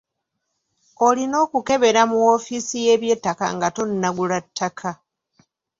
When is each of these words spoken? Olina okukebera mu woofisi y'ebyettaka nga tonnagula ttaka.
Olina 1.07 1.35
okukebera 1.45 2.01
mu 2.09 2.17
woofisi 2.23 2.77
y'ebyettaka 2.85 3.45
nga 3.55 3.67
tonnagula 3.75 4.37
ttaka. 4.47 4.91